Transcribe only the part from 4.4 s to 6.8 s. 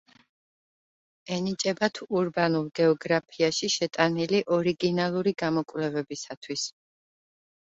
ორიგინალური გამოკვლევებისათვის.